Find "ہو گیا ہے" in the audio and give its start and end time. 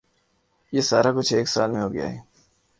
1.81-2.19